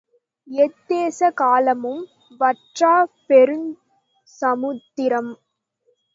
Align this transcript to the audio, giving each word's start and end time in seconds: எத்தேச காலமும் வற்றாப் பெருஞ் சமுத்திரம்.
எத்தேச 0.47 1.29
காலமும் 1.33 2.01
வற்றாப் 2.41 3.13
பெருஞ் 3.29 3.69
சமுத்திரம். 4.41 5.31